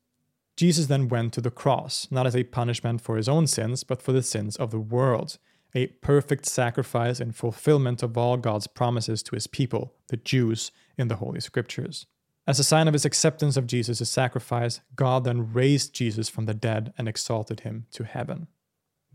Jesus 0.55 0.85
then 0.85 1.07
went 1.07 1.33
to 1.33 1.41
the 1.41 1.49
cross, 1.49 2.07
not 2.11 2.27
as 2.27 2.35
a 2.35 2.43
punishment 2.43 3.01
for 3.01 3.17
his 3.17 3.27
own 3.27 3.47
sins, 3.47 3.83
but 3.83 4.01
for 4.01 4.11
the 4.11 4.21
sins 4.21 4.55
of 4.57 4.69
the 4.69 4.79
world, 4.79 5.39
a 5.73 5.87
perfect 5.87 6.45
sacrifice 6.45 7.19
in 7.19 7.31
fulfillment 7.31 8.03
of 8.03 8.17
all 8.17 8.37
God's 8.37 8.67
promises 8.67 9.23
to 9.23 9.35
his 9.35 9.47
people, 9.47 9.93
the 10.09 10.17
Jews, 10.17 10.71
in 10.97 11.07
the 11.07 11.17
Holy 11.17 11.39
Scriptures. 11.39 12.05
As 12.45 12.59
a 12.59 12.63
sign 12.63 12.87
of 12.87 12.93
his 12.93 13.05
acceptance 13.05 13.55
of 13.55 13.67
Jesus' 13.67 14.09
sacrifice, 14.09 14.81
God 14.95 15.23
then 15.23 15.53
raised 15.53 15.93
Jesus 15.93 16.27
from 16.27 16.45
the 16.45 16.53
dead 16.53 16.93
and 16.97 17.07
exalted 17.07 17.61
him 17.61 17.85
to 17.91 18.03
heaven. 18.03 18.47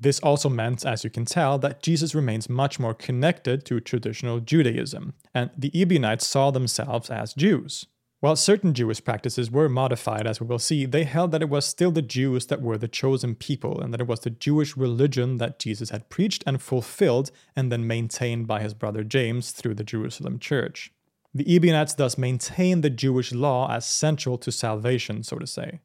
This 0.00 0.20
also 0.20 0.49
meant, 0.49 0.87
as 0.87 1.04
you 1.04 1.11
can 1.11 1.25
tell, 1.25 1.58
that 1.58 1.82
Jesus 1.82 2.14
remains 2.14 2.49
much 2.49 2.78
more 2.78 2.94
connected 2.94 3.64
to 3.66 3.80
traditional 3.80 4.40
Judaism, 4.40 5.14
and 5.35 5.50
the 5.58 5.73
Ebionites 5.75 6.26
saw 6.26 6.50
themselves 6.50 7.11
as 7.11 7.35
Jews. 7.35 7.87
While 8.20 8.37
certain 8.37 8.75
Jewish 8.75 9.04
practices 9.04 9.50
were 9.50 9.68
modified, 9.68 10.26
as 10.26 10.40
we 10.40 10.47
will 10.47 10.58
see, 10.58 10.87
they 10.87 11.04
held 11.04 11.30
that 11.32 11.42
it 11.42 11.49
was 11.49 11.64
still 11.64 11.90
the 11.90 12.02
Jews 12.02 12.47
that 12.47 12.62
were 12.62 12.78
the 12.78 12.88
chosen 12.88 13.35
people, 13.35 13.80
and 13.80 13.92
that 13.92 14.00
it 14.00 14.06
was 14.06 14.20
the 14.20 14.30
Jewish 14.30 14.76
religion 14.76 15.37
that 15.37 15.58
Jesus 15.58 15.90
had 15.90 16.08
preached 16.08 16.42
and 16.47 16.62
fulfilled 16.62 17.30
and 17.54 17.70
then 17.70 17.87
maintained 17.87 18.47
by 18.47 18.61
his 18.61 18.75
brother 18.75 19.04
James 19.04 19.50
through 19.52 19.75
the 19.75 19.85
Jerusalem 19.85 20.38
church. 20.38 20.92
The 21.35 21.44
Ebionites 21.54 21.94
thus 21.94 22.16
maintained 22.16 22.82
the 22.82 22.90
Jewish 22.90 23.32
law 23.32 23.70
as 23.70 23.87
central 23.87 24.38
to 24.38 24.50
salvation, 24.50 25.23
so 25.23 25.38
to 25.38 25.47
say. 25.47 25.80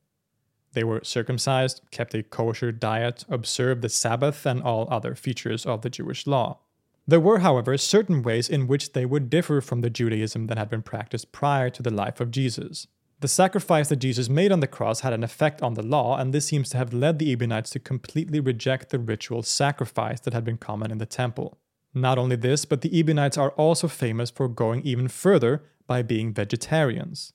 They 0.73 0.83
were 0.83 1.01
circumcised, 1.03 1.81
kept 1.91 2.15
a 2.15 2.23
kosher 2.23 2.71
diet, 2.71 3.25
observed 3.29 3.81
the 3.81 3.89
Sabbath, 3.89 4.45
and 4.45 4.63
all 4.63 4.87
other 4.89 5.15
features 5.15 5.65
of 5.65 5.81
the 5.81 5.89
Jewish 5.89 6.25
law. 6.25 6.59
There 7.05 7.19
were, 7.19 7.39
however, 7.39 7.77
certain 7.77 8.23
ways 8.23 8.49
in 8.49 8.67
which 8.67 8.93
they 8.93 9.05
would 9.05 9.29
differ 9.29 9.61
from 9.61 9.81
the 9.81 9.89
Judaism 9.89 10.47
that 10.47 10.57
had 10.57 10.69
been 10.69 10.81
practiced 10.81 11.31
prior 11.31 11.69
to 11.69 11.83
the 11.83 11.93
life 11.93 12.19
of 12.19 12.31
Jesus. 12.31 12.87
The 13.19 13.27
sacrifice 13.27 13.89
that 13.89 13.97
Jesus 13.97 14.29
made 14.29 14.51
on 14.51 14.61
the 14.61 14.67
cross 14.67 15.01
had 15.01 15.13
an 15.13 15.23
effect 15.23 15.61
on 15.61 15.75
the 15.75 15.83
law, 15.83 16.17
and 16.17 16.33
this 16.33 16.45
seems 16.45 16.69
to 16.69 16.77
have 16.77 16.93
led 16.93 17.19
the 17.19 17.31
Ebionites 17.31 17.69
to 17.71 17.79
completely 17.79 18.39
reject 18.39 18.89
the 18.89 18.99
ritual 18.99 19.43
sacrifice 19.43 20.19
that 20.21 20.33
had 20.33 20.43
been 20.43 20.57
common 20.57 20.91
in 20.91 20.97
the 20.97 21.05
temple. 21.05 21.57
Not 21.93 22.17
only 22.17 22.35
this, 22.35 22.65
but 22.65 22.81
the 22.81 22.89
Ebionites 22.89 23.37
are 23.37 23.51
also 23.51 23.87
famous 23.87 24.31
for 24.31 24.47
going 24.47 24.81
even 24.83 25.07
further 25.07 25.63
by 25.85 26.01
being 26.01 26.33
vegetarians. 26.33 27.33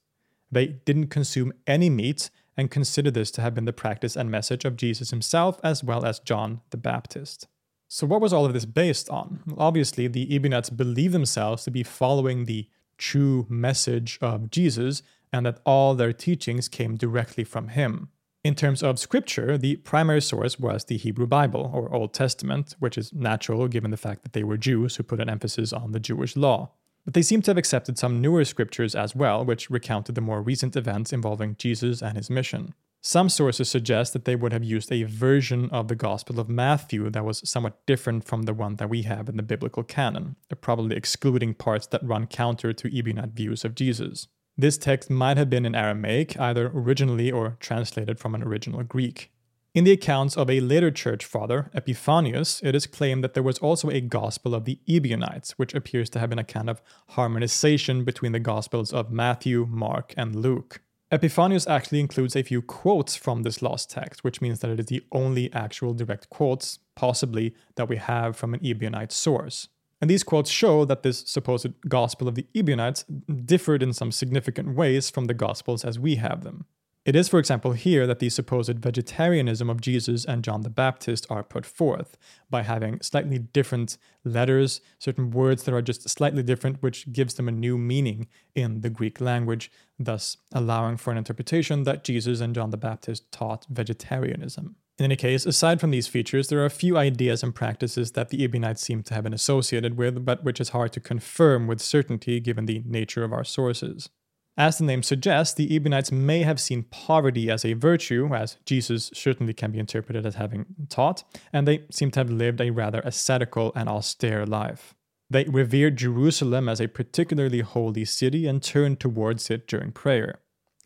They 0.50 0.67
didn't 0.67 1.09
consume 1.09 1.53
any 1.67 1.91
meat 1.91 2.31
and 2.57 2.71
consider 2.71 3.11
this 3.11 3.31
to 3.33 3.41
have 3.41 3.55
been 3.55 3.67
the 3.67 3.73
practice 3.73 4.17
and 4.17 4.31
message 4.31 4.65
of 4.65 4.77
Jesus 4.77 5.11
himself 5.11 5.61
as 5.62 5.85
well 5.85 6.05
as 6.05 6.19
John 6.19 6.61
the 6.71 6.77
Baptist. 6.77 7.47
So, 7.87 8.07
what 8.07 8.21
was 8.21 8.33
all 8.33 8.45
of 8.45 8.53
this 8.53 8.67
based 8.67 9.09
on? 9.09 9.41
Obviously, 9.57 10.09
the 10.09 10.27
Ebionites 10.35 10.69
believed 10.69 11.15
themselves 11.15 11.65
to 11.65 11.71
be 11.71 11.83
following 11.83 12.45
the 12.45 12.69
true 12.99 13.47
message 13.49 14.19
of 14.21 14.50
Jesus 14.50 15.03
and 15.33 15.47
that 15.47 15.61
all 15.65 15.95
their 15.95 16.12
teachings 16.12 16.69
came 16.69 16.97
directly 16.97 17.45
from 17.45 17.69
him. 17.69 18.09
In 18.45 18.54
terms 18.54 18.85
of 18.85 19.00
scripture, 19.00 19.59
the 19.59 19.76
primary 19.76 20.23
source 20.23 20.61
was 20.61 20.85
the 20.85 20.97
Hebrew 20.97 21.26
Bible, 21.26 21.73
or 21.75 21.92
Old 21.92 22.14
Testament, 22.14 22.76
which 22.78 22.97
is 22.97 23.12
natural 23.12 23.66
given 23.66 23.90
the 23.90 23.97
fact 23.97 24.23
that 24.23 24.33
they 24.33 24.45
were 24.45 24.57
Jews 24.57 24.95
who 24.95 25.02
put 25.02 25.21
an 25.21 25.28
emphasis 25.28 25.73
on 25.73 25.90
the 25.90 25.99
Jewish 25.99 26.37
law. 26.37 26.71
But 27.04 27.14
they 27.14 27.23
seem 27.23 27.42
to 27.42 27.50
have 27.50 27.59
accepted 27.59 27.99
some 27.99 28.21
newer 28.21 28.45
scriptures 28.45 28.95
as 28.95 29.16
well, 29.16 29.45
which 29.45 29.71
recounted 29.71 30.14
the 30.14 30.21
more 30.21 30.40
recent 30.40 30.76
events 30.76 31.12
involving 31.12 31.57
Jesus 31.59 32.00
and 32.00 32.16
his 32.16 32.30
mission. 32.30 32.75
Some 33.00 33.28
sources 33.28 33.68
suggest 33.68 34.12
that 34.12 34.25
they 34.25 34.37
would 34.37 34.52
have 34.52 34.64
used 34.64 34.92
a 34.92 35.04
version 35.04 35.68
of 35.71 35.88
the 35.88 35.95
Gospel 35.97 36.38
of 36.38 36.49
Matthew 36.49 37.11
that 37.11 37.25
was 37.25 37.49
somewhat 37.49 37.85
different 37.87 38.25
from 38.25 38.42
the 38.42 38.54
one 38.54 38.76
that 38.76 38.90
we 38.90 39.02
have 39.02 39.28
in 39.28 39.37
the 39.37 39.42
biblical 39.42 39.83
canon, 39.83 40.37
probably 40.61 40.97
excluding 40.97 41.54
parts 41.54 41.87
that 41.88 42.04
run 42.04 42.26
counter 42.26 42.73
to 42.73 42.90
Ebionite 42.90 43.33
views 43.33 43.64
of 43.64 43.75
Jesus. 43.75 44.28
This 44.61 44.77
text 44.77 45.09
might 45.09 45.37
have 45.37 45.49
been 45.49 45.65
in 45.65 45.77
Aramaic, 45.77 46.37
either 46.41 46.73
originally 46.75 47.31
or 47.31 47.57
translated 47.61 48.19
from 48.19 48.35
an 48.35 48.43
original 48.43 48.83
Greek. 48.83 49.31
In 49.73 49.85
the 49.85 49.93
accounts 49.93 50.37
of 50.37 50.50
a 50.50 50.59
later 50.59 50.91
church 50.91 51.25
father, 51.25 51.71
Epiphanius, 51.73 52.61
it 52.65 52.75
is 52.75 52.88
claimed 52.88 53.23
that 53.23 53.35
there 53.35 53.43
was 53.45 53.61
also 53.61 53.88
a 53.88 54.00
gospel 54.00 54.57
of 54.57 54.65
the 54.65 54.81
Ebionites, 54.88 55.53
which 55.53 55.75
appears 55.75 56.11
to 56.11 56.19
have 56.19 56.31
been 56.31 56.41
a 56.41 56.45
kind 56.45 56.69
of 56.69 56.83
harmonization 57.11 58.03
between 58.03 58.33
the 58.33 58.41
gospels 58.41 58.93
of 58.93 59.12
Matthew, 59.12 59.65
Mark, 59.71 60.12
and 60.17 60.35
Luke. 60.35 60.81
Epiphanius 61.12 61.69
actually 61.69 62.00
includes 62.00 62.35
a 62.35 62.43
few 62.43 62.61
quotes 62.61 63.15
from 63.15 63.45
this 63.45 63.62
lost 63.62 63.91
text, 63.91 64.25
which 64.25 64.41
means 64.41 64.59
that 64.59 64.71
it 64.71 64.81
is 64.81 64.87
the 64.87 65.05
only 65.12 65.53
actual 65.53 65.95
direct 65.95 66.29
quotes, 66.31 66.81
possibly, 66.97 67.55
that 67.77 67.88
we 67.88 67.97
have 67.97 68.37
from 68.37 68.55
an 68.55 68.61
Ebionite 68.61 69.12
source. 69.12 69.69
And 70.00 70.09
these 70.09 70.23
quotes 70.23 70.50
show 70.50 70.85
that 70.85 71.02
this 71.02 71.25
supposed 71.26 71.73
gospel 71.88 72.28
of 72.28 72.35
the 72.35 72.47
Ebionites 72.55 73.05
differed 73.45 73.83
in 73.83 73.93
some 73.93 74.12
significant 74.12 74.75
ways 74.76 75.11
from 75.11 75.25
the 75.25 75.35
gospels 75.35 75.85
as 75.85 75.99
we 75.99 76.17
have 76.17 76.45
them. 76.45 76.67
It 77.09 77.17
is, 77.17 77.26
for 77.26 77.38
example, 77.38 77.73
here 77.73 78.07
that 78.07 78.19
the 78.19 78.28
supposed 78.28 78.81
vegetarianism 78.81 79.71
of 79.71 79.81
Jesus 79.81 80.26
and 80.26 80.45
John 80.45 80.61
the 80.61 80.69
Baptist 80.69 81.26
are 81.31 81.43
put 81.43 81.64
forth 81.64 82.19
by 82.50 82.62
having 82.62 83.00
slightly 83.00 83.38
different 83.38 83.97
letters, 84.25 84.83
certain 84.99 85.31
words 85.31 85.62
that 85.62 85.75
are 85.75 85.81
just 85.81 86.07
slightly 86.07 86.43
different, 86.43 86.83
which 86.83 87.11
gives 87.11 87.35
them 87.35 87.49
a 87.49 87.52
new 87.52 87.78
meaning 87.78 88.28
in 88.55 88.83
the 88.83 88.90
Greek 88.90 89.23
language, 89.23 89.71
thus 89.99 90.37
allowing 90.52 90.99
for 90.99 91.11
an 91.11 91.17
interpretation 91.17 91.85
that 91.85 92.05
Jesus 92.05 92.40
and 92.40 92.55
John 92.55 92.71
the 92.71 92.76
Baptist 92.76 93.33
taught 93.33 93.64
vegetarianism. 93.71 94.76
In 94.99 95.05
any 95.05 95.17
case, 95.17 95.47
aside 95.47 95.81
from 95.81 95.93
these 95.93 96.09
features, 96.09 96.49
there 96.49 96.59
are 96.59 96.64
a 96.64 96.71
few 96.71 96.97
ideas 96.97 97.45
and 97.45 97.55
practices 97.55 98.12
that 98.12 98.31
the 98.31 98.43
Ebionites 98.43 98.83
seem 98.83 99.05
to 99.05 99.14
have 99.14 99.23
been 99.23 99.33
associated 99.33 99.97
with, 99.97 100.25
but 100.25 100.43
which 100.43 100.61
is 100.61 100.71
hard 100.71 100.93
to 100.95 101.00
confirm 101.00 101.69
with 101.69 101.81
certainty 101.81 102.40
given 102.40 102.67
the 102.67 102.83
nature 102.85 103.23
of 103.23 103.33
our 103.33 103.45
sources. 103.45 104.09
As 104.57 104.78
the 104.78 104.85
name 104.85 105.05
suggests, 105.05 105.55
the 105.55 105.73
Ebionites 105.73 106.11
may 106.11 106.43
have 106.43 106.59
seen 106.59 106.83
poverty 106.83 107.49
as 107.49 107.64
a 107.64 107.75
virtue, 107.75 108.35
as 108.35 108.57
Jesus 108.67 109.12
certainly 109.14 109.55
can 109.55 109.71
be 109.71 109.78
interpreted 109.78 110.26
as 110.26 110.35
having 110.35 110.67
taught, 110.88 111.23
and 111.52 111.69
they 111.69 111.85
seem 111.93 112.11
to 112.11 112.19
have 112.19 112.31
lived 112.31 112.61
a 112.61 112.71
rather 112.71 113.00
ascetical 113.05 113.71
and 113.76 113.88
austere 113.88 114.45
life. 114.45 114.97
They 115.31 115.45
revered 115.45 115.97
Jerusalem 115.97 116.69
as 116.69 116.81
a 116.81 116.88
particularly 116.88 117.61
holy 117.61 118.05
city 118.05 118.49
and 118.49 118.61
turned 118.61 118.99
towards 118.99 119.49
it 119.49 119.69
during 119.69 119.93
prayer. 119.93 120.40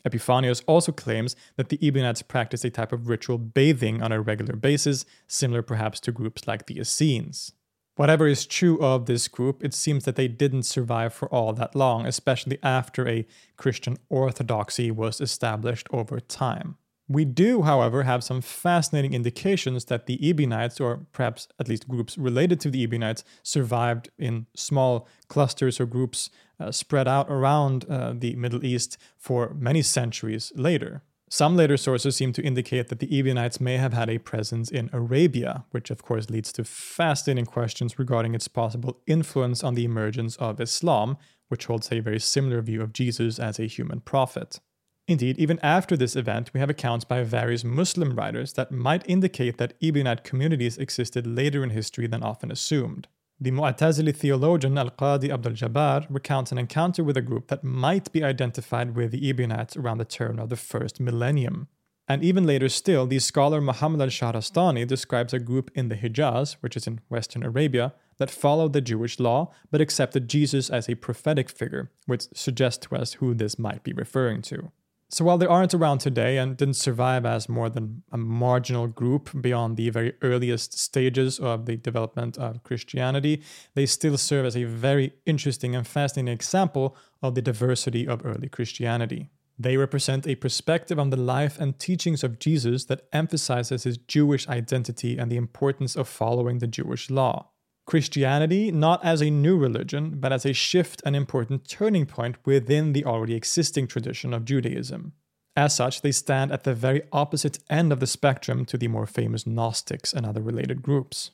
Epiphanius 0.05 0.61
also 0.67 0.91
claims 0.91 1.35
that 1.55 1.69
the 1.69 1.77
Ebionites 1.77 2.27
practiced 2.27 2.65
a 2.65 2.69
type 2.69 2.91
of 2.91 3.07
ritual 3.07 3.37
bathing 3.37 4.01
on 4.01 4.11
a 4.11 4.21
regular 4.21 4.55
basis, 4.55 5.05
similar 5.27 5.61
perhaps 5.61 5.99
to 6.01 6.11
groups 6.11 6.47
like 6.47 6.65
the 6.65 6.79
Essenes. 6.79 7.53
Whatever 7.95 8.27
is 8.27 8.45
true 8.45 8.79
of 8.81 9.05
this 9.05 9.27
group, 9.27 9.63
it 9.63 9.73
seems 9.73 10.05
that 10.05 10.15
they 10.15 10.27
didn't 10.27 10.63
survive 10.63 11.13
for 11.13 11.29
all 11.29 11.53
that 11.53 11.75
long, 11.75 12.07
especially 12.07 12.57
after 12.63 13.07
a 13.07 13.27
Christian 13.55 13.97
orthodoxy 14.09 14.89
was 14.89 15.21
established 15.21 15.87
over 15.91 16.19
time. 16.19 16.77
We 17.13 17.25
do, 17.25 17.61
however, 17.61 18.01
have 18.03 18.23
some 18.23 18.41
fascinating 18.41 19.13
indications 19.13 19.85
that 19.85 20.07
the 20.07 20.17
Ebionites, 20.17 20.81
or 20.81 21.05
perhaps 21.11 21.47
at 21.59 21.67
least 21.67 21.87
groups 21.87 22.17
related 22.17 22.59
to 22.61 22.71
the 22.71 22.83
Ebionites, 22.83 23.23
survived 23.43 24.09
in 24.17 24.47
small 24.55 25.07
clusters 25.27 25.79
or 25.79 25.85
groups 25.85 26.31
uh, 26.59 26.71
spread 26.71 27.07
out 27.07 27.29
around 27.29 27.85
uh, 27.87 28.13
the 28.17 28.35
Middle 28.35 28.65
East 28.65 28.97
for 29.15 29.53
many 29.53 29.83
centuries 29.83 30.51
later. 30.55 31.03
Some 31.29 31.55
later 31.55 31.77
sources 31.77 32.15
seem 32.15 32.33
to 32.33 32.41
indicate 32.41 32.87
that 32.87 32.97
the 32.97 33.07
Ebionites 33.07 33.61
may 33.61 33.77
have 33.77 33.93
had 33.93 34.09
a 34.09 34.17
presence 34.17 34.71
in 34.71 34.89
Arabia, 34.91 35.65
which 35.69 35.91
of 35.91 36.01
course 36.01 36.31
leads 36.31 36.51
to 36.53 36.63
fascinating 36.63 37.45
questions 37.45 37.99
regarding 37.99 38.33
its 38.33 38.47
possible 38.47 39.01
influence 39.05 39.63
on 39.63 39.75
the 39.75 39.85
emergence 39.85 40.35
of 40.37 40.59
Islam, 40.59 41.17
which 41.49 41.67
holds 41.67 41.91
a 41.91 41.99
very 41.99 42.19
similar 42.19 42.59
view 42.61 42.81
of 42.81 42.91
Jesus 42.91 43.37
as 43.37 43.59
a 43.59 43.67
human 43.67 43.99
prophet. 43.99 44.59
Indeed, 45.05 45.37
even 45.37 45.59
after 45.61 45.97
this 45.97 46.15
event, 46.15 46.51
we 46.53 46.61
have 46.61 46.69
accounts 46.69 47.03
by 47.03 47.23
various 47.23 47.65
Muslim 47.65 48.15
writers 48.15 48.53
that 48.53 48.71
might 48.71 49.03
indicate 49.07 49.57
that 49.57 49.79
Ebionite 49.81 50.23
communities 50.23 50.77
existed 50.77 51.27
later 51.27 51.61
in 51.61 51.71
history 51.71 52.07
than 52.07 52.23
often 52.23 52.49
assumed. 52.51 53.09
The 53.37 53.51
Mu'tazili 53.51 54.15
theologian 54.15 54.77
Al 54.77 54.91
Qadi 54.91 55.29
Abdul 55.29 55.53
Jabbar 55.53 56.05
recounts 56.09 56.53
an 56.53 56.57
encounter 56.57 57.03
with 57.03 57.17
a 57.17 57.21
group 57.21 57.47
that 57.47 57.65
might 57.65 58.13
be 58.13 58.23
identified 58.23 58.95
with 58.95 59.11
the 59.11 59.29
Ebionites 59.29 59.75
around 59.75 59.97
the 59.97 60.05
turn 60.05 60.39
of 60.39 60.47
the 60.47 60.55
first 60.55 61.01
millennium. 61.01 61.67
And 62.07 62.23
even 62.23 62.45
later 62.45 62.69
still, 62.69 63.05
the 63.05 63.19
scholar 63.19 63.59
Muhammad 63.59 64.01
al 64.01 64.07
Shahrastani 64.07 64.87
describes 64.87 65.33
a 65.33 65.39
group 65.39 65.69
in 65.75 65.89
the 65.89 65.95
Hijaz, 65.95 66.55
which 66.61 66.77
is 66.77 66.87
in 66.87 67.01
western 67.09 67.43
Arabia, 67.43 67.93
that 68.17 68.31
followed 68.31 68.71
the 68.71 68.81
Jewish 68.81 69.19
law 69.19 69.51
but 69.69 69.81
accepted 69.81 70.29
Jesus 70.29 70.69
as 70.69 70.87
a 70.87 70.95
prophetic 70.95 71.49
figure, 71.49 71.91
which 72.05 72.27
suggests 72.33 72.85
to 72.87 72.95
us 72.95 73.13
who 73.13 73.33
this 73.33 73.59
might 73.59 73.83
be 73.83 73.91
referring 73.91 74.41
to. 74.43 74.71
So 75.13 75.23
while 75.23 75.37
they 75.37 75.45
aren't 75.45 75.75
around 75.75 75.99
today 75.99 76.39
and 76.39 76.57
didn't 76.57 76.73
survive 76.73 77.23
as 77.23 77.47
more 77.47 77.69
than 77.69 78.01
a 78.11 78.17
marginal 78.17 78.87
group 78.87 79.29
beyond 79.39 79.77
the 79.77 79.91
very 79.91 80.15
earliest 80.23 80.79
stages 80.79 81.37
of 81.39 81.67
the 81.67 81.77
development 81.77 82.35
of 82.39 82.63
Christianity, 82.63 83.43
they 83.75 83.85
still 83.85 84.17
serve 84.17 84.47
as 84.47 84.57
a 84.57 84.63
very 84.63 85.13
interesting 85.27 85.75
and 85.75 85.85
fascinating 85.85 86.33
example 86.33 86.97
of 87.21 87.35
the 87.35 87.43
diversity 87.43 88.07
of 88.07 88.25
early 88.25 88.49
Christianity. 88.49 89.29
They 89.59 89.77
represent 89.77 90.25
a 90.25 90.33
perspective 90.33 90.97
on 90.97 91.11
the 91.11 91.17
life 91.17 91.59
and 91.59 91.77
teachings 91.77 92.23
of 92.23 92.39
Jesus 92.39 92.85
that 92.85 93.07
emphasizes 93.13 93.83
his 93.83 93.99
Jewish 93.99 94.49
identity 94.49 95.19
and 95.19 95.31
the 95.31 95.37
importance 95.37 95.95
of 95.95 96.07
following 96.07 96.57
the 96.57 96.65
Jewish 96.65 97.11
law. 97.11 97.52
Christianity 97.85 98.71
not 98.71 99.03
as 99.03 99.21
a 99.21 99.29
new 99.29 99.57
religion, 99.57 100.19
but 100.19 100.31
as 100.31 100.45
a 100.45 100.53
shift 100.53 101.01
and 101.05 101.15
important 101.15 101.67
turning 101.67 102.05
point 102.05 102.37
within 102.45 102.93
the 102.93 103.05
already 103.05 103.35
existing 103.35 103.87
tradition 103.87 104.33
of 104.33 104.45
Judaism. 104.45 105.13
As 105.55 105.75
such, 105.75 106.01
they 106.01 106.11
stand 106.11 106.51
at 106.51 106.63
the 106.63 106.73
very 106.73 107.03
opposite 107.11 107.59
end 107.69 107.91
of 107.91 107.99
the 107.99 108.07
spectrum 108.07 108.65
to 108.65 108.77
the 108.77 108.87
more 108.87 109.05
famous 109.05 109.45
Gnostics 109.45 110.13
and 110.13 110.25
other 110.25 110.41
related 110.41 110.81
groups. 110.81 111.31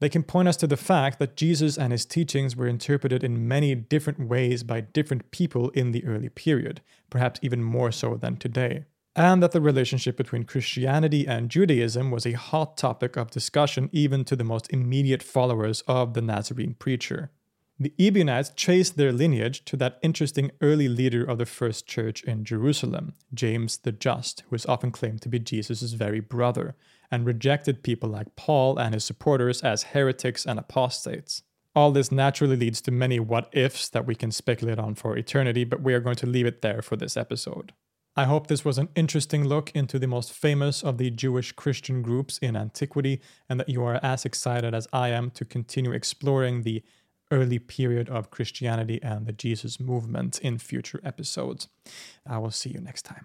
They 0.00 0.08
can 0.08 0.24
point 0.24 0.48
us 0.48 0.56
to 0.58 0.66
the 0.66 0.76
fact 0.76 1.20
that 1.20 1.36
Jesus 1.36 1.78
and 1.78 1.92
his 1.92 2.04
teachings 2.04 2.56
were 2.56 2.66
interpreted 2.66 3.22
in 3.22 3.46
many 3.46 3.74
different 3.74 4.28
ways 4.28 4.64
by 4.64 4.80
different 4.80 5.30
people 5.30 5.70
in 5.70 5.92
the 5.92 6.04
early 6.04 6.28
period, 6.28 6.80
perhaps 7.08 7.38
even 7.42 7.62
more 7.62 7.92
so 7.92 8.16
than 8.16 8.36
today 8.36 8.84
and 9.14 9.42
that 9.42 9.52
the 9.52 9.60
relationship 9.60 10.16
between 10.16 10.44
Christianity 10.44 11.26
and 11.26 11.50
Judaism 11.50 12.10
was 12.10 12.24
a 12.24 12.32
hot 12.32 12.76
topic 12.76 13.16
of 13.16 13.30
discussion 13.30 13.90
even 13.92 14.24
to 14.24 14.36
the 14.36 14.44
most 14.44 14.72
immediate 14.72 15.22
followers 15.22 15.82
of 15.86 16.14
the 16.14 16.22
Nazarene 16.22 16.74
preacher. 16.74 17.30
The 17.78 17.92
Ebionites 17.98 18.52
traced 18.54 18.96
their 18.96 19.12
lineage 19.12 19.64
to 19.64 19.76
that 19.78 19.98
interesting 20.02 20.50
early 20.60 20.88
leader 20.88 21.24
of 21.24 21.38
the 21.38 21.46
first 21.46 21.86
church 21.86 22.22
in 22.22 22.44
Jerusalem, 22.44 23.14
James 23.34 23.78
the 23.78 23.92
Just, 23.92 24.44
who 24.48 24.56
is 24.56 24.66
often 24.66 24.92
claimed 24.92 25.20
to 25.22 25.28
be 25.28 25.38
Jesus' 25.38 25.92
very 25.92 26.20
brother, 26.20 26.76
and 27.10 27.26
rejected 27.26 27.82
people 27.82 28.08
like 28.08 28.36
Paul 28.36 28.78
and 28.78 28.94
his 28.94 29.04
supporters 29.04 29.62
as 29.62 29.82
heretics 29.82 30.46
and 30.46 30.58
apostates. 30.58 31.42
All 31.74 31.90
this 31.90 32.12
naturally 32.12 32.56
leads 32.56 32.80
to 32.82 32.90
many 32.90 33.18
what 33.18 33.48
ifs 33.52 33.88
that 33.88 34.06
we 34.06 34.14
can 34.14 34.30
speculate 34.30 34.78
on 34.78 34.94
for 34.94 35.16
eternity, 35.16 35.64
but 35.64 35.82
we 35.82 35.94
are 35.94 36.00
going 36.00 36.16
to 36.16 36.26
leave 36.26 36.46
it 36.46 36.62
there 36.62 36.82
for 36.82 36.96
this 36.96 37.16
episode. 37.16 37.72
I 38.14 38.24
hope 38.24 38.46
this 38.46 38.64
was 38.64 38.76
an 38.76 38.90
interesting 38.94 39.44
look 39.44 39.70
into 39.74 39.98
the 39.98 40.06
most 40.06 40.32
famous 40.32 40.82
of 40.82 40.98
the 40.98 41.10
Jewish 41.10 41.52
Christian 41.52 42.02
groups 42.02 42.36
in 42.38 42.56
antiquity, 42.56 43.22
and 43.48 43.58
that 43.58 43.70
you 43.70 43.82
are 43.84 43.98
as 44.02 44.26
excited 44.26 44.74
as 44.74 44.86
I 44.92 45.08
am 45.08 45.30
to 45.30 45.46
continue 45.46 45.92
exploring 45.92 46.62
the 46.62 46.82
early 47.30 47.58
period 47.58 48.10
of 48.10 48.30
Christianity 48.30 49.02
and 49.02 49.24
the 49.24 49.32
Jesus 49.32 49.80
movement 49.80 50.38
in 50.40 50.58
future 50.58 51.00
episodes. 51.02 51.68
I 52.26 52.36
will 52.36 52.50
see 52.50 52.68
you 52.68 52.80
next 52.80 53.06
time. 53.06 53.24